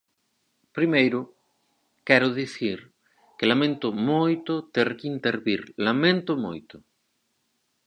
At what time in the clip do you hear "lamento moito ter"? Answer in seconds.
3.51-4.89